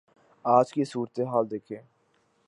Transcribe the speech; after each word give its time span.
آج 0.45 0.71
کی 0.73 0.83
صورتحال 0.83 1.51
دیکھیں۔ 1.51 1.81